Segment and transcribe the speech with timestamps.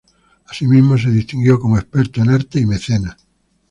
[0.47, 3.17] Asimismo se distinguió como experto en arte y mecenas.